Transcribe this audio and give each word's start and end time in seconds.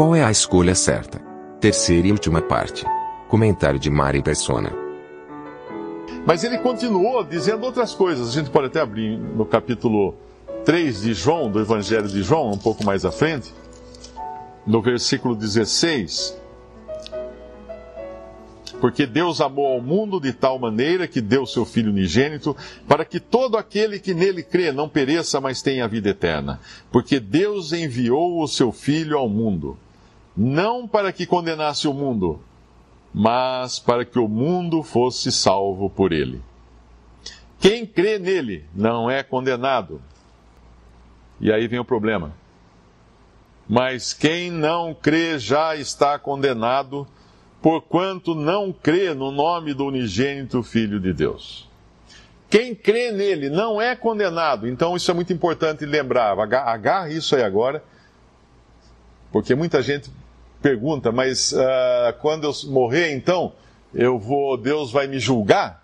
Qual 0.00 0.16
é 0.16 0.24
a 0.24 0.30
escolha 0.30 0.74
certa? 0.74 1.18
Terceira 1.60 2.08
e 2.08 2.10
última 2.10 2.40
parte. 2.40 2.86
Comentário 3.28 3.78
de 3.78 3.90
Mari 3.90 4.22
Persona. 4.22 4.72
Mas 6.24 6.42
ele 6.42 6.56
continuou 6.56 7.22
dizendo 7.22 7.66
outras 7.66 7.92
coisas. 7.92 8.30
A 8.30 8.32
gente 8.32 8.48
pode 8.48 8.68
até 8.68 8.80
abrir 8.80 9.18
no 9.18 9.44
capítulo 9.44 10.14
3 10.64 11.02
de 11.02 11.12
João, 11.12 11.50
do 11.50 11.60
Evangelho 11.60 12.08
de 12.08 12.22
João, 12.22 12.50
um 12.50 12.56
pouco 12.56 12.82
mais 12.82 13.04
à 13.04 13.12
frente, 13.12 13.52
no 14.66 14.80
versículo 14.80 15.36
16. 15.36 16.34
Porque 18.80 19.04
Deus 19.04 19.42
amou 19.42 19.66
ao 19.66 19.82
mundo 19.82 20.18
de 20.18 20.32
tal 20.32 20.58
maneira 20.58 21.06
que 21.06 21.20
deu 21.20 21.44
seu 21.44 21.66
Filho 21.66 21.90
unigênito, 21.90 22.56
para 22.88 23.04
que 23.04 23.20
todo 23.20 23.58
aquele 23.58 23.98
que 23.98 24.14
nele 24.14 24.42
crê 24.42 24.72
não 24.72 24.88
pereça, 24.88 25.42
mas 25.42 25.60
tenha 25.60 25.84
a 25.84 25.88
vida 25.88 26.08
eterna. 26.08 26.58
Porque 26.90 27.20
Deus 27.20 27.74
enviou 27.74 28.42
o 28.42 28.48
seu 28.48 28.72
Filho 28.72 29.18
ao 29.18 29.28
mundo, 29.28 29.76
não 30.36 30.86
para 30.86 31.12
que 31.12 31.26
condenasse 31.26 31.86
o 31.88 31.94
mundo, 31.94 32.40
mas 33.12 33.78
para 33.78 34.04
que 34.04 34.18
o 34.18 34.28
mundo 34.28 34.82
fosse 34.82 35.32
salvo 35.32 35.90
por 35.90 36.12
ele. 36.12 36.42
Quem 37.58 37.84
crê 37.84 38.18
nele 38.18 38.64
não 38.74 39.10
é 39.10 39.22
condenado. 39.22 40.00
E 41.40 41.52
aí 41.52 41.66
vem 41.68 41.78
o 41.78 41.84
problema. 41.84 42.32
Mas 43.68 44.12
quem 44.12 44.50
não 44.50 44.94
crê 44.94 45.38
já 45.38 45.76
está 45.76 46.18
condenado, 46.18 47.06
porquanto 47.60 48.34
não 48.34 48.72
crê 48.72 49.14
no 49.14 49.30
nome 49.30 49.74
do 49.74 49.86
unigênito 49.86 50.62
Filho 50.62 50.98
de 50.98 51.12
Deus. 51.12 51.68
Quem 52.48 52.74
crê 52.74 53.12
nele 53.12 53.48
não 53.48 53.80
é 53.80 53.94
condenado. 53.94 54.66
Então 54.66 54.96
isso 54.96 55.10
é 55.10 55.14
muito 55.14 55.32
importante 55.32 55.86
lembrar. 55.86 56.36
Agarre 56.38 57.14
isso 57.14 57.36
aí 57.36 57.44
agora, 57.44 57.84
porque 59.32 59.54
muita 59.54 59.82
gente 59.82 60.10
pergunta, 60.60 61.10
mas 61.10 61.52
uh, 61.52 61.58
quando 62.20 62.44
eu 62.44 62.52
morrer, 62.70 63.14
então, 63.14 63.52
eu 63.94 64.18
vou, 64.18 64.56
Deus 64.56 64.92
vai 64.92 65.06
me 65.06 65.18
julgar? 65.18 65.80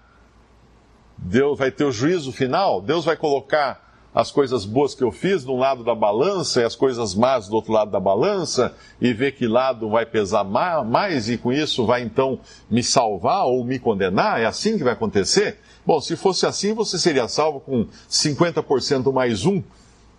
Deus 1.17 1.59
vai 1.59 1.71
ter 1.71 1.85
o 1.85 1.93
juízo 1.93 2.31
final? 2.31 2.81
Deus 2.81 3.05
vai 3.05 3.17
colocar 3.17 3.87
as 4.17 4.31
coisas 4.31 4.65
boas 4.65 4.95
que 4.95 5.05
eu 5.05 5.13
fiz 5.13 5.45
de 5.45 5.51
um 5.51 5.59
lado 5.59 5.85
da 5.85 5.95
balança 5.95 6.63
e 6.63 6.65
as 6.65 6.75
coisas 6.75 7.15
más 7.15 7.49
do 7.49 7.55
outro 7.55 7.71
lado 7.71 7.91
da 7.91 8.01
balança 8.01 8.75
e 8.99 9.13
ver 9.13 9.33
que 9.33 9.47
lado 9.47 9.91
vai 9.91 10.07
pesar 10.07 10.43
mais 10.43 11.29
e 11.29 11.37
com 11.37 11.53
isso 11.53 11.85
vai 11.85 12.01
então 12.01 12.41
me 12.71 12.83
salvar 12.83 13.45
ou 13.45 13.63
me 13.63 13.79
condenar? 13.79 14.41
É 14.41 14.47
assim 14.47 14.79
que 14.79 14.85
vai 14.85 14.95
acontecer? 14.95 15.59
Bom, 15.85 16.01
se 16.01 16.17
fosse 16.17 16.47
assim, 16.47 16.73
você 16.73 16.99
seria 16.99 17.29
salvo 17.29 17.61
com 17.61 17.87
50% 18.09 19.13
mais 19.13 19.45
um 19.45 19.63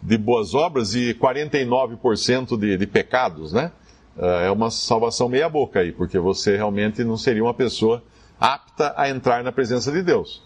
de 0.02 0.18
boas 0.18 0.54
obras 0.54 0.94
e 0.96 1.14
49% 1.14 2.58
de, 2.58 2.78
de 2.78 2.88
pecados, 2.88 3.52
né? 3.52 3.72
Ah, 4.18 4.42
é 4.42 4.52
uma 4.52 4.72
salvação 4.72 5.30
meia 5.30 5.48
boca 5.48 5.80
aí, 5.80 5.92
porque 5.92 6.18
você 6.18 6.56
realmente 6.56 7.04
não 7.04 7.18
seria 7.18 7.44
uma 7.44 7.54
pessoa 7.54 8.04
apta 8.40 8.94
a 8.98 9.10
entrar 9.10 9.44
na 9.44 9.52
presença 9.52 9.92
de 9.92 10.02
Deus. 10.02 10.44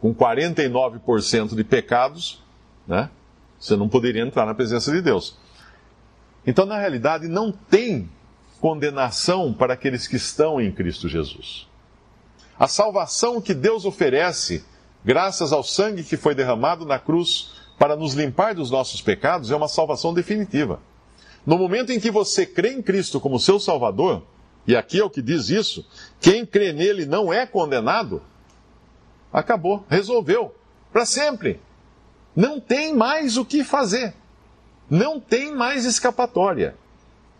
Com 0.00 0.14
49% 0.14 1.54
de 1.54 1.64
pecados, 1.64 2.42
né? 2.86 3.10
Você 3.58 3.76
não 3.76 3.88
poderia 3.88 4.22
entrar 4.22 4.44
na 4.44 4.54
presença 4.54 4.92
de 4.92 5.00
Deus. 5.00 5.38
Então, 6.46 6.66
na 6.66 6.78
realidade, 6.78 7.26
não 7.26 7.50
tem 7.50 8.08
condenação 8.60 9.52
para 9.52 9.74
aqueles 9.74 10.06
que 10.06 10.16
estão 10.16 10.60
em 10.60 10.70
Cristo 10.70 11.08
Jesus. 11.08 11.66
A 12.58 12.68
salvação 12.68 13.40
que 13.40 13.54
Deus 13.54 13.84
oferece, 13.84 14.64
graças 15.04 15.52
ao 15.52 15.62
sangue 15.62 16.04
que 16.04 16.16
foi 16.16 16.34
derramado 16.34 16.84
na 16.84 16.98
cruz 16.98 17.53
para 17.78 17.96
nos 17.96 18.14
limpar 18.14 18.54
dos 18.54 18.70
nossos 18.70 19.00
pecados, 19.00 19.50
é 19.50 19.56
uma 19.56 19.68
salvação 19.68 20.14
definitiva. 20.14 20.80
No 21.46 21.58
momento 21.58 21.90
em 21.92 22.00
que 22.00 22.10
você 22.10 22.46
crê 22.46 22.72
em 22.72 22.82
Cristo 22.82 23.20
como 23.20 23.38
seu 23.38 23.60
Salvador, 23.60 24.22
e 24.66 24.74
aqui 24.74 25.00
é 25.00 25.04
o 25.04 25.10
que 25.10 25.20
diz 25.20 25.50
isso, 25.50 25.86
quem 26.20 26.46
crê 26.46 26.72
nele 26.72 27.04
não 27.04 27.32
é 27.32 27.44
condenado, 27.46 28.22
acabou, 29.32 29.84
resolveu, 29.88 30.54
para 30.92 31.04
sempre. 31.04 31.60
Não 32.34 32.58
tem 32.58 32.94
mais 32.94 33.36
o 33.36 33.44
que 33.44 33.62
fazer. 33.62 34.14
Não 34.88 35.20
tem 35.20 35.54
mais 35.54 35.84
escapatória. 35.84 36.76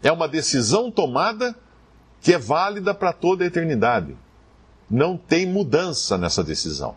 É 0.02 0.12
uma 0.12 0.28
decisão 0.28 0.90
tomada 0.90 1.54
que 2.20 2.32
é 2.32 2.38
válida 2.38 2.94
para 2.94 3.12
toda 3.12 3.44
a 3.44 3.46
eternidade. 3.46 4.16
Não 4.90 5.16
tem 5.16 5.46
mudança 5.46 6.18
nessa 6.18 6.44
decisão. 6.44 6.96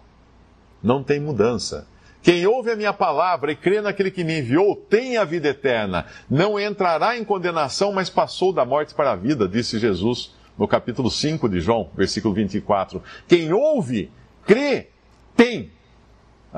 Não 0.81 1.03
tem 1.03 1.19
mudança. 1.19 1.87
Quem 2.22 2.45
ouve 2.45 2.72
a 2.72 2.75
minha 2.75 2.91
palavra 2.91 3.51
e 3.51 3.55
crê 3.55 3.79
naquele 3.81 4.11
que 4.11 4.23
me 4.23 4.39
enviou 4.39 4.75
tem 4.75 5.17
a 5.17 5.23
vida 5.23 5.50
eterna. 5.50 6.05
Não 6.29 6.59
entrará 6.59 7.17
em 7.17 7.23
condenação, 7.23 7.94
mas 7.94 8.09
passou 8.09 8.51
da 8.51 8.66
morte 8.66 8.94
para 8.94 9.11
a 9.11 9.16
vida, 9.16 9.47
disse 9.47 9.79
Jesus 9.79 10.35
no 10.57 10.67
capítulo 10.67 11.09
5 11.09 11.47
de 11.47 11.59
João, 11.59 11.89
versículo 11.95 12.33
24. 12.33 13.01
Quem 13.28 13.53
ouve, 13.53 14.11
crê, 14.45 14.88
tem 15.35 15.72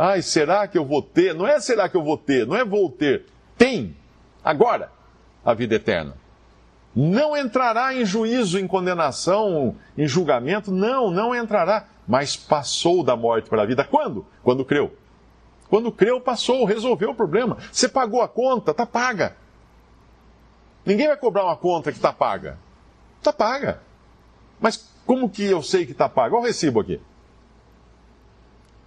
Ai, 0.02 0.22
será 0.22 0.68
que 0.68 0.78
eu 0.78 0.86
vou 0.86 1.02
ter? 1.02 1.34
Não 1.34 1.48
é 1.48 1.60
será 1.60 1.90
que 1.90 1.98
eu 1.98 2.04
vou 2.04 2.18
ter, 2.18 2.48
não 2.48 2.56
é 2.56 2.64
vou 2.64 2.90
ter. 2.90 3.26
Tem, 3.58 3.96
agora, 4.42 4.92
a 5.44 5.54
vida 5.54 5.76
eterna. 5.76 6.16
Não 6.96 7.36
entrará 7.36 7.94
em 7.94 8.06
juízo, 8.06 8.58
em 8.58 8.66
condenação, 8.66 9.76
em 9.98 10.08
julgamento. 10.08 10.72
Não, 10.72 11.12
não 11.12 11.36
entrará. 11.36 11.88
Mas 12.08 12.36
passou 12.36 13.04
da 13.04 13.16
morte 13.16 13.50
para 13.50 13.62
a 13.62 13.66
vida. 13.66 13.84
Quando? 13.84 14.26
Quando 14.42 14.66
creu. 14.66 14.96
Quando 15.70 15.92
creu, 15.92 16.20
passou, 16.20 16.66
resolveu 16.66 17.12
o 17.12 17.16
problema. 17.16 17.58
Você 17.72 17.88
pagou 17.88 18.22
a 18.22 18.28
conta, 18.28 18.72
está 18.72 18.86
paga. 18.86 19.36
Ninguém 20.86 21.08
vai 21.08 21.18
cobrar 21.18 21.46
uma 21.46 21.56
conta 21.56 21.92
que 21.92 21.98
está 21.98 22.12
paga. 22.12 22.58
Está 23.20 23.32
paga. 23.32 23.82
Mas 24.60 24.90
como 25.06 25.30
que 25.30 25.44
eu 25.44 25.62
sei 25.62 25.86
que 25.86 25.92
está 25.92 26.10
paga? 26.10 26.36
Olha 26.36 26.44
o 26.44 26.46
recibo 26.46 26.80
aqui. 26.80 27.00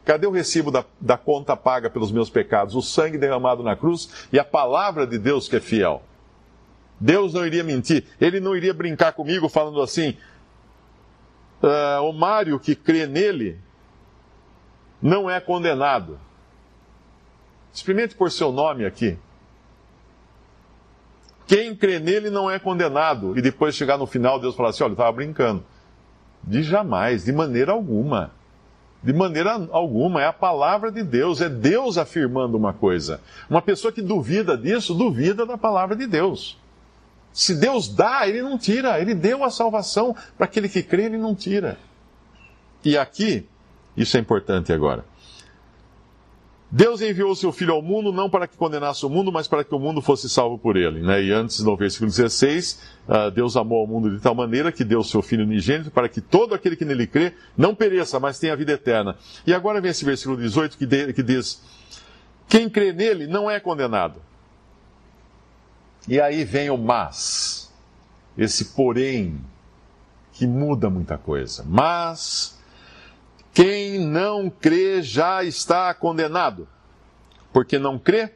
Cadê 0.05 0.27
o 0.27 0.33
recibo 0.33 0.73
da, 0.73 0.85
da 1.01 1.17
conta 1.17 1.57
paga 1.57 1.89
pelos 1.89 2.11
meus 2.11 2.29
pecados? 2.29 2.75
O 2.75 2.83
sangue 2.83 3.17
derramado 3.17 3.63
na 3.63 3.77
cruz 3.77 4.27
e 4.33 4.39
a 4.39 4.45
palavra 4.45 5.07
de 5.07 5.17
Deus 5.19 5.49
que 5.49 5.57
é 5.57 5.61
fiel. 5.61 6.03
Deus 6.99 7.33
não 7.35 7.47
iria 7.47 7.65
mentir, 7.65 8.05
ele 8.21 8.41
não 8.41 8.57
iria 8.57 8.75
brincar 8.75 9.13
comigo 9.13 9.49
falando 9.49 9.81
assim: 9.81 10.17
uh, 11.63 12.03
o 12.03 12.13
Mário 12.13 12.59
que 12.59 12.75
crê 12.75 13.07
nele 13.07 13.59
não 15.01 15.31
é 15.31 15.41
condenado. 15.41 16.19
Experimente 17.73 18.15
por 18.15 18.31
seu 18.31 18.53
nome 18.53 18.85
aqui. 18.85 19.19
Quem 21.47 21.75
crê 21.75 21.99
nele 21.99 22.31
não 22.31 22.51
é 22.51 22.59
condenado. 22.59 23.37
E 23.37 23.43
depois 23.43 23.75
chegar 23.75 23.99
no 23.99 24.07
final, 24.07 24.39
Deus 24.39 24.55
falar 24.55 24.71
assim: 24.71 24.83
olha, 24.83 24.91
eu 24.91 24.95
estava 24.95 25.13
brincando. 25.13 25.65
De 26.43 26.63
jamais, 26.63 27.25
de 27.25 27.33
maneira 27.33 27.73
alguma. 27.73 28.33
De 29.03 29.13
maneira 29.13 29.69
alguma, 29.73 30.23
é 30.23 30.27
a 30.27 30.33
palavra 30.33 30.93
de 30.93 31.03
Deus, 31.03 31.41
é 31.41 31.49
Deus 31.49 31.99
afirmando 31.99 32.57
uma 32.57 32.73
coisa. 32.73 33.21
Uma 33.51 33.61
pessoa 33.61 33.93
que 33.93 34.01
duvida 34.01 34.57
disso, 34.57 34.95
duvida 34.95 35.45
da 35.45 35.59
palavra 35.59 35.97
de 35.97 36.07
Deus. 36.07 36.57
Se 37.33 37.55
Deus 37.55 37.89
dá, 37.89 38.29
ele 38.29 38.43
não 38.43 38.57
tira. 38.57 39.01
Ele 39.01 39.15
deu 39.15 39.43
a 39.43 39.51
salvação 39.51 40.15
para 40.37 40.45
aquele 40.45 40.69
que 40.69 40.83
crê, 40.83 41.05
ele 41.05 41.19
não 41.19 41.35
tira. 41.35 41.79
E 42.85 42.97
aqui, 42.97 43.47
isso 43.97 44.17
é 44.17 44.21
importante 44.21 44.73
agora. 44.73 45.05
Deus 46.75 47.03
enviou 47.03 47.31
o 47.31 47.37
seu 47.37 47.53
Filho 47.53 47.75
ao 47.75 47.83
mundo 47.83 48.11
não 48.15 48.31
para 48.31 48.49
que 48.49 48.57
condenasse 48.57 49.05
o 49.05 49.11
mundo, 49.11 49.31
mas 49.31 49.47
para 49.47 49.63
que 49.63 49.75
o 49.75 49.79
mundo 49.79 50.01
fosse 50.01 50.27
salvo 50.27 50.57
por 50.57 50.75
ele. 50.75 51.03
Né? 51.03 51.25
E 51.25 51.31
antes, 51.31 51.61
no 51.61 51.77
versículo 51.77 52.11
16, 52.11 52.81
uh, 53.07 53.31
Deus 53.31 53.59
amou 53.59 53.81
ao 53.81 53.87
mundo 53.87 54.11
de 54.11 54.19
tal 54.23 54.35
maneira 54.35 54.73
que 54.73 54.83
deu 54.83 55.01
o 55.01 55.05
seu 55.05 55.21
Filho 55.21 55.45
unigênito 55.45 55.91
para 55.91 56.09
que 56.09 56.23
todo 56.23 56.55
aquele 56.55 56.75
que 56.75 56.87
nele 56.87 57.07
crê 57.07 57.35
não 57.59 57.75
pereça, 57.75 58.19
mas 58.19 58.39
tenha 58.39 58.57
vida 58.57 58.73
eterna. 58.73 59.19
E 59.47 59.53
agora 59.53 59.83
vem 59.83 59.91
esse 59.91 60.03
versículo 60.03 60.39
18 60.39 60.79
que, 60.79 60.87
de, 60.87 61.13
que 61.13 61.23
diz: 61.23 61.63
Quem 62.49 62.71
crê 62.71 62.91
nele 62.91 63.27
não 63.27 63.51
é 63.51 63.61
condenado. 63.61 64.23
E 66.09 66.19
aí 66.19 66.43
vem 66.43 66.71
o 66.71 66.79
mas, 66.79 67.71
esse 68.37 68.75
porém, 68.75 69.39
que 70.33 70.47
muda 70.47 70.89
muita 70.89 71.19
coisa. 71.19 71.63
Mas 71.69 72.59
quem 73.53 73.99
não 73.99 74.49
crê 74.49 75.03
já 75.03 75.45
está 75.45 75.93
condenado, 75.93 76.67
porque 77.53 77.79
não 77.79 77.99
crê 77.99 78.33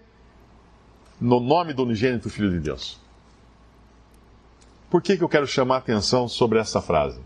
no 1.20 1.40
nome 1.40 1.72
do 1.72 1.84
unigênito 1.84 2.28
Filho 2.28 2.50
de 2.50 2.60
Deus. 2.60 3.00
Por 4.90 5.02
que, 5.02 5.16
que 5.16 5.24
eu 5.24 5.28
quero 5.28 5.46
chamar 5.46 5.76
a 5.76 5.78
atenção 5.78 6.28
sobre 6.28 6.58
essa 6.58 6.80
frase? 6.80 7.20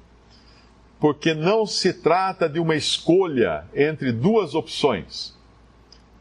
Porque 0.98 1.34
não 1.34 1.66
se 1.66 1.92
trata 1.92 2.48
de 2.48 2.60
uma 2.60 2.76
escolha 2.76 3.64
entre 3.74 4.12
duas 4.12 4.54
opções. 4.54 5.36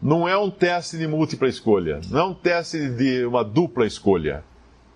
Não 0.02 0.28
é 0.28 0.38
um 0.38 0.50
teste 0.50 0.98
de 0.98 1.08
múltipla 1.08 1.48
escolha, 1.48 2.00
não 2.10 2.20
é 2.20 2.24
um 2.24 2.34
teste 2.34 2.90
de 2.90 3.26
uma 3.26 3.44
dupla 3.44 3.86
escolha, 3.86 4.44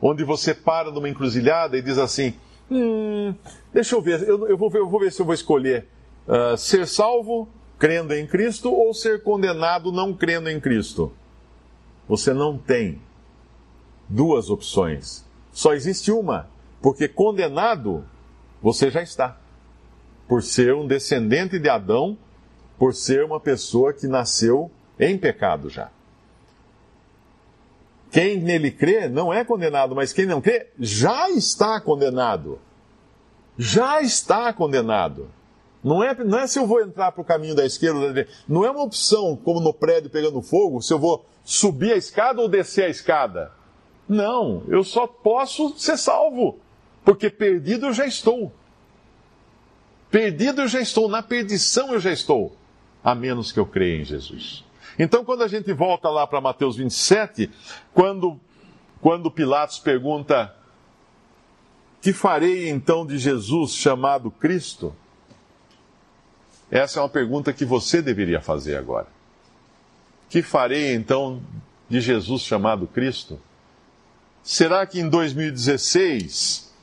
onde 0.02 0.24
você 0.24 0.54
para 0.54 0.90
numa 0.90 1.10
encruzilhada 1.10 1.78
e 1.78 1.82
diz 1.82 1.98
assim: 1.98 2.34
hum, 2.72 3.36
deixa 3.74 3.96
eu 3.96 4.02
ver, 4.02 4.24
eu, 4.24 4.48
eu, 4.48 4.58
vou, 4.58 4.70
ver 4.70 4.80
eu 4.80 4.90
vou 4.90 5.00
ver 5.00 5.12
se 5.12 5.22
eu 5.22 5.26
vou 5.26 5.36
escolher 5.36 5.88
uh, 6.28 6.58
ser 6.58 6.88
salvo 6.88 7.48
crendo 7.78 8.14
em 8.14 8.26
Cristo 8.26 8.72
ou 8.72 8.94
ser 8.94 9.24
condenado 9.24 9.92
não 9.92 10.14
crendo 10.14 10.50
em 10.50 10.60
Cristo. 10.60 11.12
Você 12.08 12.34
não 12.34 12.58
tem 12.58 13.02
duas 14.08 14.50
opções. 14.50 15.26
Só 15.52 15.74
existe 15.74 16.12
uma, 16.12 16.50
porque 16.82 17.08
condenado 17.08 18.06
você 18.62 18.90
já 18.90 19.02
está. 19.02 19.38
Por 20.28 20.42
ser 20.42 20.74
um 20.74 20.88
descendente 20.88 21.60
de 21.60 21.70
Adão, 21.70 22.18
por 22.78 22.94
ser 22.94 23.24
uma 23.24 23.40
pessoa 23.40 23.94
que 23.94 24.08
nasceu 24.08 24.72
em 25.00 25.18
pecado 25.18 25.70
já. 25.70 25.90
Quem 28.12 28.40
nele 28.40 28.72
crê 28.72 29.10
não 29.10 29.34
é 29.34 29.44
condenado, 29.44 29.96
mas 29.96 30.14
quem 30.14 30.26
não 30.26 30.40
crê 30.40 30.68
já 30.80 31.30
está 31.32 31.82
condenado. 31.82 32.60
Já 33.58 34.02
está 34.02 34.54
condenado. 34.54 35.30
Não 35.84 36.02
é, 36.02 36.16
não 36.24 36.40
é 36.40 36.48
se 36.48 36.58
eu 36.58 36.66
vou 36.66 36.82
entrar 36.82 37.12
para 37.12 37.22
o 37.22 37.26
caminho 37.26 37.56
da 37.56 37.66
esquerda 37.66 38.00
ou 38.00 38.02
da 38.06 38.08
direita. 38.10 38.32
Não 38.48 38.64
é 38.64 38.72
uma 38.72 38.84
opção, 38.84 39.36
como 39.36 39.60
no 39.60 39.74
prédio 39.74 40.10
pegando 40.10 40.42
fogo, 40.42 40.82
se 40.82 40.94
eu 40.94 41.00
vou 41.00 41.26
subir 41.44 41.92
a 41.92 41.98
escada 41.98 42.42
ou 42.42 42.48
descer 42.48 42.86
a 42.86 42.90
escada. 42.90 43.52
Não, 44.08 44.64
eu 44.68 44.84
só 44.84 45.06
posso 45.06 45.78
ser 45.78 45.98
salvo, 45.98 46.60
porque 47.04 47.30
perdido 47.30 47.88
eu 47.88 47.94
já 47.94 48.06
estou. 48.06 48.52
Perdido 50.10 50.62
eu 50.62 50.68
já 50.68 50.80
estou, 50.80 51.10
na 51.10 51.22
perdição 51.22 51.94
eu 51.94 52.00
já 52.00 52.12
estou, 52.12 52.56
a 53.04 53.14
menos 53.14 53.52
que 53.52 53.60
eu 53.60 53.66
creia 53.66 54.02
em 54.02 54.06
Jesus. 54.06 54.64
Então, 54.98 55.26
quando 55.26 55.44
a 55.44 55.48
gente 55.48 55.74
volta 55.74 56.10
lá 56.10 56.26
para 56.28 56.40
Mateus 56.40 56.78
27, 56.78 57.50
quando, 57.94 58.40
quando 59.02 59.32
Pilatos 59.32 59.80
pergunta: 59.80 60.56
Que 62.00 62.14
farei 62.14 62.70
então 62.70 63.06
de 63.06 63.18
Jesus 63.18 63.76
chamado 63.76 64.30
Cristo? 64.30 64.96
Essa 66.74 67.00
é 67.00 67.04
uma 67.04 67.10
pergunta 67.10 67.54
que 67.54 67.66
você 67.66 68.02
deveria 68.02 68.42
fazer 68.42 68.76
agora. 68.76 69.06
Que 70.28 70.42
farei 70.42 70.96
então 70.96 71.40
de 71.88 72.02
Jesus 72.02 72.42
chamado 72.42 72.88
Cristo? 72.88 73.40
Será 74.42 74.84
que 74.88 75.00
em 75.00 75.08
2016 75.08 76.74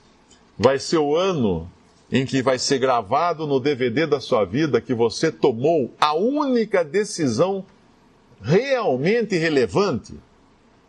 vai 0.57 0.79
ser 0.79 0.99
o 0.99 1.17
ano 1.17 1.69
em 2.09 2.25
que 2.25 2.41
vai 2.41 2.57
ser 2.57 2.79
gravado 2.79 3.49
no 3.49 3.59
DVD 3.59 4.07
da 4.07 4.21
sua 4.21 4.45
vida 4.45 4.81
que 4.81 4.95
você 4.95 5.33
tomou 5.33 5.93
a 6.01 6.15
única 6.15 6.85
decisão 6.85 7.67
realmente 8.41 9.37
relevante? 9.37 10.15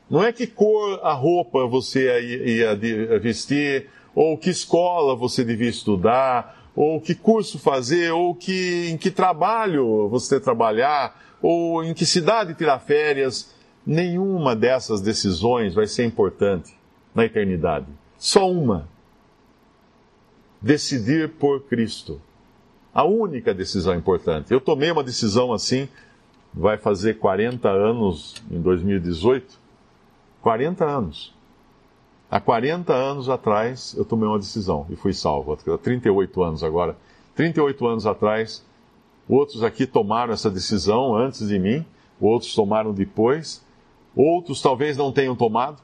Não 0.07 0.23
é 0.23 0.31
que 0.31 0.45
cor 0.45 0.99
a 1.01 1.13
roupa 1.13 1.65
você 1.65 2.05
ia, 2.21 2.75
ia 2.75 3.19
vestir, 3.19 3.89
ou 4.13 4.37
que 4.37 4.51
escola 4.51 5.15
você 5.15 5.43
devia 5.43 5.69
estudar, 5.69 6.60
ou 6.75 7.01
que 7.01 7.13
curso 7.13 7.59
fazer, 7.59 8.11
ou 8.11 8.33
que, 8.33 8.89
em 8.89 8.97
que 8.97 9.11
trabalho 9.11 10.07
você 10.09 10.39
trabalhar, 10.39 11.19
ou 11.41 11.83
em 11.83 11.93
que 11.93 12.05
cidade 12.05 12.53
tirar 12.53 12.79
férias 12.79 13.53
nenhuma 13.85 14.55
dessas 14.55 15.01
decisões 15.01 15.73
vai 15.73 15.87
ser 15.87 16.05
importante 16.05 16.75
na 17.13 17.25
eternidade. 17.25 17.87
Só 18.17 18.49
uma. 18.49 18.87
Decidir 20.61 21.29
por 21.29 21.63
Cristo. 21.63 22.21
A 22.93 23.03
única 23.03 23.53
decisão 23.53 23.95
importante. 23.95 24.51
Eu 24.51 24.61
tomei 24.61 24.91
uma 24.91 25.03
decisão 25.03 25.53
assim, 25.53 25.87
vai 26.53 26.77
fazer 26.77 27.15
40 27.15 27.69
anos 27.69 28.35
em 28.49 28.61
2018. 28.61 29.59
40 30.41 30.85
anos. 30.85 31.33
Há 32.31 32.39
40 32.39 32.93
anos 32.93 33.29
atrás 33.29 33.93
eu 33.97 34.05
tomei 34.05 34.27
uma 34.27 34.39
decisão 34.39 34.87
e 34.89 34.95
fui 34.95 35.13
salvo. 35.13 35.53
Há 35.53 35.77
38 35.77 36.41
anos 36.41 36.63
agora. 36.63 36.95
38 37.35 37.85
anos 37.85 38.05
atrás, 38.07 38.65
outros 39.27 39.63
aqui 39.63 39.85
tomaram 39.85 40.33
essa 40.33 40.49
decisão 40.49 41.13
antes 41.13 41.47
de 41.47 41.59
mim, 41.59 41.85
outros 42.19 42.55
tomaram 42.55 42.93
depois, 42.93 43.63
Outros 44.15 44.61
talvez 44.61 44.97
não 44.97 45.11
tenham 45.11 45.35
tomado. 45.35 45.81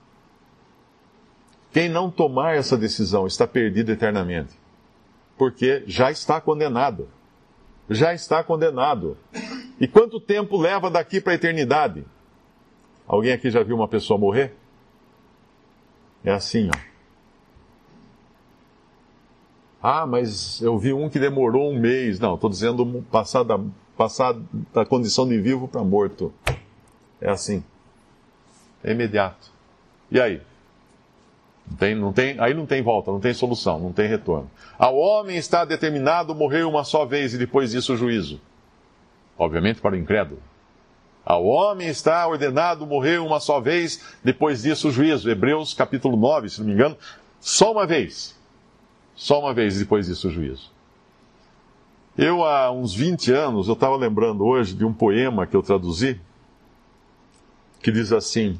Quem 1.72 1.90
não 1.90 2.10
tomar 2.10 2.56
essa 2.56 2.78
decisão 2.78 3.28
está 3.28 3.48
perdido 3.48 3.92
eternamente, 3.92 4.54
porque 5.38 5.84
já 5.86 6.12
está 6.12 6.42
condenado. 6.42 7.08
Já 7.90 8.14
está 8.14 8.44
condenado. 8.44 9.18
E 9.80 9.88
quanto 9.88 10.20
tempo 10.20 10.58
leva 10.58 10.90
daqui 10.90 11.22
para 11.22 11.34
a 11.34 11.36
eternidade? 11.36 12.04
Alguém 13.08 13.32
aqui 13.32 13.50
já 13.50 13.64
viu 13.64 13.76
uma 13.76 13.88
pessoa 13.88 14.20
morrer? 14.20 14.54
É 16.28 16.34
assim, 16.34 16.70
ó. 16.70 16.78
Ah, 19.82 20.06
mas 20.06 20.62
eu 20.62 20.78
vi 20.78 20.92
um 20.92 21.10
que 21.10 21.18
demorou 21.18 21.72
um 21.72 21.80
mês. 21.80 22.20
Não, 22.20 22.36
estou 22.36 22.50
dizendo 22.50 23.02
passar 23.10 23.44
da, 23.44 23.58
passar 23.96 24.36
da 24.74 24.86
condição 24.86 25.26
de 25.26 25.40
vivo 25.40 25.70
para 25.70 25.82
morto. 25.86 26.34
É 27.22 27.30
assim. 27.30 27.64
É 28.84 28.92
imediato. 28.92 29.54
E 30.12 30.20
aí? 30.20 30.42
Não 31.66 31.78
tem, 31.78 31.96
não 31.96 32.12
tem, 32.12 32.40
aí 32.42 32.54
não 32.54 32.66
tem 32.66 32.82
volta, 32.82 33.10
não 33.10 33.22
tem 33.22 33.34
solução, 33.34 33.80
não 33.80 33.94
tem 33.94 34.10
retorno. 34.10 34.52
Ao 34.78 34.98
homem 34.98 35.38
está 35.38 35.64
determinado 35.64 36.36
morrer 36.36 36.64
uma 36.64 36.84
só 36.84 37.06
vez 37.06 37.34
e 37.34 37.38
depois 37.38 37.72
disso 37.72 37.94
o 37.94 37.98
juízo. 37.98 38.42
Obviamente 39.38 39.80
para 39.80 39.96
o 39.96 39.98
incrédulo. 39.98 40.42
Ao 41.28 41.44
homem 41.44 41.90
está 41.90 42.26
ordenado 42.26 42.88
morrer 42.88 43.20
uma 43.20 43.42
só 43.42 43.60
vez, 43.60 44.02
depois 44.24 44.62
disso 44.62 44.88
o 44.88 44.92
juízo. 44.92 45.30
Hebreus 45.30 45.74
capítulo 45.74 46.16
9, 46.16 46.48
se 46.48 46.60
não 46.60 46.68
me 46.68 46.72
engano, 46.72 46.96
só 47.42 47.74
uma 47.74 47.86
vez. 47.86 48.34
Só 49.14 49.42
uma 49.42 49.54
vez, 49.54 49.78
depois 49.78 50.08
disso 50.08 50.30
o 50.30 50.32
juízo. 50.32 50.72
Eu, 52.18 52.46
há 52.46 52.72
uns 52.72 52.96
20 52.96 53.34
anos, 53.34 53.68
eu 53.68 53.74
estava 53.74 53.98
lembrando 53.98 54.46
hoje 54.46 54.74
de 54.74 54.86
um 54.86 54.94
poema 54.94 55.46
que 55.46 55.54
eu 55.54 55.62
traduzi, 55.62 56.18
que 57.84 57.92
diz 57.92 58.14
assim: 58.14 58.58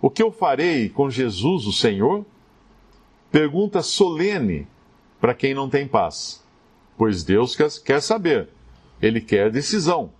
o 0.00 0.08
que 0.08 0.22
eu 0.22 0.30
farei 0.30 0.88
com 0.88 1.10
Jesus, 1.10 1.66
o 1.66 1.72
Senhor? 1.72 2.24
Pergunta 3.32 3.82
solene 3.82 4.68
para 5.20 5.34
quem 5.34 5.54
não 5.54 5.68
tem 5.68 5.88
paz. 5.88 6.40
Pois 6.96 7.24
Deus 7.24 7.56
quer 7.84 8.00
saber, 8.00 8.48
Ele 9.02 9.20
quer 9.20 9.50
decisão. 9.50 10.12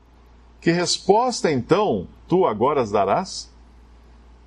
Que 0.61 0.71
resposta 0.71 1.51
então 1.51 2.07
tu 2.29 2.47
agora 2.47 2.85
darás? 2.87 3.51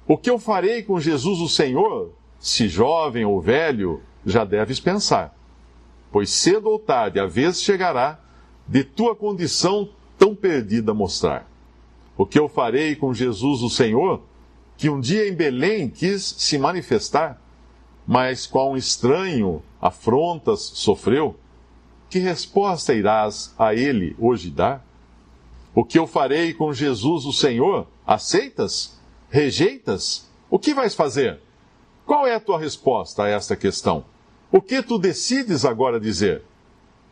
O 0.08 0.18
que 0.18 0.30
eu 0.30 0.38
farei 0.38 0.84
com 0.84 1.00
Jesus, 1.00 1.40
o 1.40 1.50
Senhor? 1.50 2.12
Se 2.40 2.68
jovem 2.68 3.26
ou 3.26 3.42
velho, 3.42 4.02
já 4.26 4.44
deves 4.44 4.80
pensar. 4.80 5.36
Pois 6.12 6.30
cedo 6.30 6.70
ou 6.70 6.78
tarde 6.78 7.20
a 7.20 7.26
vez 7.26 7.62
chegará 7.62 8.20
de 8.68 8.84
tua 8.84 9.16
condição 9.16 9.90
tão 10.18 10.36
perdida 10.36 10.94
mostrar. 10.94 11.50
O 12.16 12.26
que 12.26 12.38
eu 12.38 12.48
farei 12.48 12.96
com 12.96 13.14
Jesus, 13.14 13.62
o 13.62 13.70
Senhor? 13.70 14.22
que 14.78 14.90
um 14.90 15.00
dia 15.00 15.28
em 15.28 15.34
Belém 15.34 15.90
quis 15.90 16.36
se 16.38 16.58
manifestar, 16.58 17.42
mas 18.06 18.46
qual 18.46 18.72
um 18.72 18.78
estranho 18.78 19.64
afrontas 19.82 20.60
sofreu, 20.60 21.38
que 22.10 22.20
resposta 22.20 22.94
irás 22.94 23.54
a 23.58 23.74
ele 23.74 24.16
hoje 24.20 24.50
dar? 24.50 24.86
O 25.76 25.84
que 25.84 25.98
eu 25.98 26.06
farei 26.06 26.54
com 26.54 26.72
Jesus 26.72 27.26
o 27.26 27.34
Senhor? 27.34 27.88
Aceitas? 28.06 29.00
Rejeitas? 29.30 30.30
O 30.50 30.60
que 30.60 30.74
vais 30.74 30.94
fazer? 30.94 31.40
Qual 32.06 32.28
é 32.28 32.36
a 32.36 32.40
tua 32.40 32.60
resposta 32.60 33.24
a 33.24 33.30
esta 33.30 33.56
questão? 33.56 34.06
O 34.52 34.62
que 34.62 34.84
tu 34.84 35.00
decides 35.00 35.66
agora 35.66 36.00
dizer? 36.00 36.44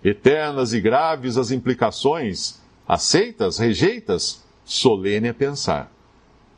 Eternas 0.04 0.74
e 0.74 0.80
graves 0.80 1.38
as 1.38 1.50
implicações. 1.50 2.60
Aceitas? 2.88 3.58
Rejeitas? 3.58 4.44
Solene 4.64 5.30
é 5.30 5.34
pensar. 5.34 5.92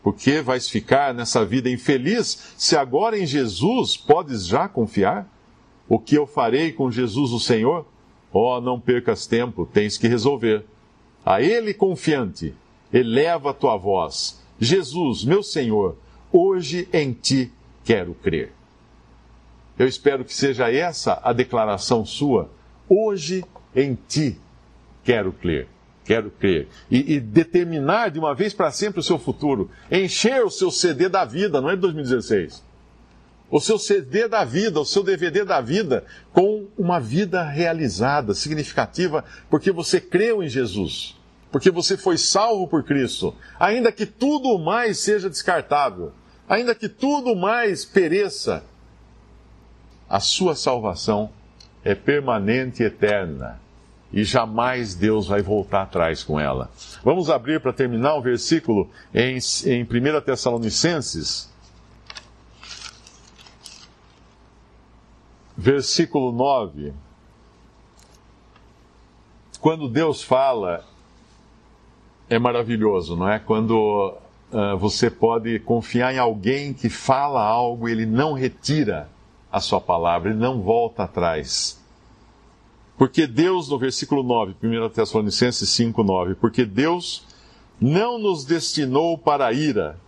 Por 0.03 0.13
que 0.13 0.41
vais 0.41 0.67
ficar 0.67 1.13
nessa 1.13 1.45
vida 1.45 1.69
infeliz 1.69 2.53
se 2.57 2.75
agora 2.75 3.17
em 3.17 3.25
Jesus 3.25 3.95
podes 3.95 4.45
já 4.45 4.67
confiar? 4.67 5.25
O 5.87 5.97
que 5.97 6.15
eu 6.15 6.27
farei 6.27 6.73
com 6.73 6.91
Jesus 6.91 7.31
o 7.31 7.39
Senhor? 7.39 7.85
Oh, 8.31 8.59
não 8.59 8.77
percas 8.79 9.25
tempo, 9.25 9.65
tens 9.65 9.97
que 9.97 10.07
resolver. 10.07 10.65
A 11.25 11.41
Ele 11.41 11.73
confiante, 11.73 12.53
eleva 12.91 13.51
a 13.51 13.53
tua 13.53 13.77
voz. 13.77 14.41
Jesus, 14.59 15.23
meu 15.23 15.41
Senhor, 15.41 15.97
hoje 16.31 16.87
em 16.91 17.13
ti 17.13 17.51
quero 17.83 18.13
crer. 18.13 18.51
Eu 19.77 19.87
espero 19.87 20.23
que 20.23 20.33
seja 20.33 20.71
essa 20.71 21.19
a 21.23 21.33
declaração 21.33 22.05
sua. 22.05 22.49
Hoje 22.87 23.43
em 23.75 23.97
ti 24.07 24.37
quero 25.03 25.31
crer. 25.33 25.67
Quero 26.05 26.29
crer. 26.29 26.67
E, 26.91 27.15
e 27.15 27.19
determinar 27.19 28.09
de 28.09 28.19
uma 28.19 28.35
vez 28.35 28.53
para 28.53 28.71
sempre 28.71 28.99
o 28.99 29.03
seu 29.03 29.17
futuro. 29.17 29.71
Encher 29.89 30.43
o 30.43 30.51
seu 30.51 30.69
CD 30.69 31.07
da 31.07 31.23
vida, 31.23 31.61
não 31.61 31.69
é 31.69 31.75
de 31.75 31.81
2016. 31.81 32.63
O 33.53 33.61
seu 33.61 33.77
CD 33.77 34.27
da 34.27 34.43
vida, 34.43 34.79
o 34.79 34.85
seu 34.85 35.03
DVD 35.03 35.45
da 35.45 35.61
vida, 35.61 36.03
com 36.31 36.65
uma 36.75 36.99
vida 36.99 37.43
realizada, 37.43 38.33
significativa, 38.33 39.23
porque 39.47 39.71
você 39.71 40.01
creu 40.01 40.41
em 40.41 40.49
Jesus. 40.49 41.15
Porque 41.51 41.69
você 41.69 41.95
foi 41.95 42.17
salvo 42.17 42.67
por 42.67 42.83
Cristo. 42.83 43.35
Ainda 43.59 43.91
que 43.91 44.07
tudo 44.07 44.57
mais 44.57 44.97
seja 44.97 45.29
descartável. 45.29 46.11
Ainda 46.49 46.73
que 46.73 46.89
tudo 46.89 47.35
mais 47.35 47.85
pereça. 47.85 48.63
A 50.09 50.19
sua 50.19 50.55
salvação 50.55 51.29
é 51.83 51.93
permanente 51.93 52.81
e 52.81 52.87
eterna 52.87 53.61
e 54.11 54.23
jamais 54.23 54.95
Deus 54.95 55.27
vai 55.27 55.43
voltar 55.43 55.83
atrás 55.83 56.23
com 56.23 56.39
ela. 56.39 56.71
Vamos 57.03 57.29
abrir 57.29 57.59
para 57.59 57.71
terminar 57.71 58.15
o 58.15 58.21
versículo 58.21 58.89
em, 59.13 59.37
em 59.65 59.83
1 59.83 60.21
Tessalonicenses, 60.21 61.52
versículo 65.57 66.31
9. 66.31 66.93
Quando 69.59 69.87
Deus 69.87 70.21
fala, 70.21 70.85
é 72.29 72.37
maravilhoso, 72.37 73.15
não 73.15 73.29
é? 73.29 73.39
Quando 73.39 74.13
uh, 74.51 74.77
você 74.77 75.09
pode 75.09 75.59
confiar 75.59 76.13
em 76.13 76.17
alguém 76.17 76.73
que 76.73 76.89
fala 76.89 77.41
algo, 77.41 77.87
ele 77.87 78.05
não 78.05 78.33
retira 78.33 79.09
a 79.51 79.59
sua 79.59 79.79
palavra, 79.79 80.31
ele 80.31 80.39
não 80.39 80.61
volta 80.61 81.03
atrás. 81.03 81.81
Porque 82.97 83.25
Deus, 83.25 83.69
no 83.69 83.77
versículo 83.77 84.23
9, 84.23 84.55
1 84.61 84.89
Tessalonicenses 84.89 85.69
5, 85.69 86.03
9, 86.03 86.35
porque 86.35 86.65
Deus 86.65 87.23
não 87.79 88.17
nos 88.17 88.45
destinou 88.45 89.17
para 89.17 89.47
a 89.47 89.53
ira, 89.53 89.99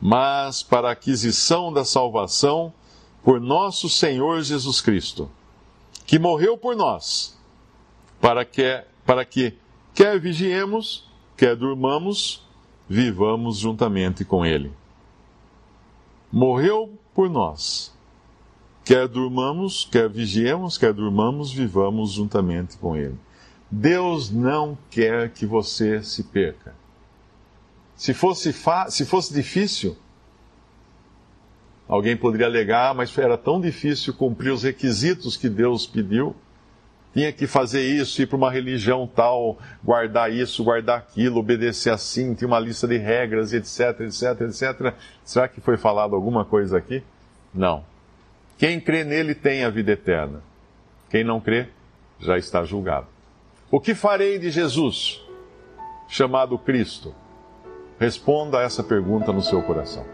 mas 0.00 0.62
para 0.62 0.88
a 0.88 0.92
aquisição 0.92 1.72
da 1.72 1.84
salvação 1.84 2.72
por 3.24 3.40
nosso 3.40 3.88
Senhor 3.88 4.42
Jesus 4.42 4.80
Cristo, 4.80 5.30
que 6.06 6.18
morreu 6.18 6.56
por 6.56 6.76
nós, 6.76 7.36
para 8.20 8.44
que, 8.44 8.84
para 9.04 9.24
que 9.24 9.54
quer 9.94 10.20
vigiemos, 10.20 11.10
quer 11.36 11.56
durmamos, 11.56 12.46
vivamos 12.88 13.58
juntamente 13.58 14.24
com 14.24 14.44
Ele. 14.44 14.72
Morreu 16.30 16.96
por 17.14 17.30
nós 17.30 17.94
Quer 18.84 19.08
durmamos, 19.08 19.88
quer 19.90 20.10
vigiemos, 20.10 20.76
quer 20.76 20.92
durmamos, 20.92 21.50
vivamos 21.50 22.12
juntamente 22.12 22.76
com 22.76 22.94
Ele. 22.94 23.18
Deus 23.70 24.30
não 24.30 24.76
quer 24.90 25.32
que 25.32 25.46
você 25.46 26.02
se 26.02 26.24
perca. 26.24 26.74
Se 27.96 28.12
fosse, 28.12 28.54
se 28.90 29.06
fosse 29.06 29.32
difícil, 29.32 29.96
alguém 31.88 32.16
poderia 32.16 32.46
alegar, 32.46 32.90
ah, 32.90 32.94
mas 32.94 33.16
era 33.16 33.36
tão 33.36 33.60
difícil 33.60 34.14
cumprir 34.14 34.50
os 34.50 34.62
requisitos 34.62 35.36
que 35.36 35.48
Deus 35.48 35.86
pediu. 35.86 36.34
Tinha 37.12 37.32
que 37.32 37.46
fazer 37.46 37.82
isso, 37.82 38.20
ir 38.20 38.26
para 38.26 38.36
uma 38.36 38.50
religião 38.50 39.06
tal, 39.06 39.56
guardar 39.84 40.32
isso, 40.32 40.64
guardar 40.64 40.98
aquilo, 40.98 41.38
obedecer 41.38 41.90
assim, 41.90 42.34
tinha 42.34 42.48
uma 42.48 42.58
lista 42.58 42.88
de 42.88 42.96
regras, 42.96 43.52
etc, 43.52 44.00
etc, 44.00 44.40
etc. 44.40 44.94
Será 45.24 45.46
que 45.46 45.60
foi 45.60 45.76
falado 45.76 46.16
alguma 46.16 46.44
coisa 46.44 46.76
aqui? 46.76 47.04
Não. 47.54 47.84
Quem 48.58 48.80
crê 48.80 49.04
nele 49.04 49.34
tem 49.34 49.62
a 49.62 49.70
vida 49.70 49.92
eterna. 49.92 50.42
Quem 51.08 51.22
não 51.22 51.40
crê, 51.40 51.68
já 52.18 52.36
está 52.36 52.64
julgado. 52.64 53.06
O 53.70 53.78
que 53.78 53.94
farei 53.94 54.38
de 54.38 54.50
Jesus, 54.50 55.24
chamado 56.08 56.58
Cristo? 56.58 57.14
Responda 57.98 58.58
a 58.58 58.62
essa 58.62 58.82
pergunta 58.82 59.32
no 59.32 59.40
seu 59.40 59.62
coração. 59.62 60.13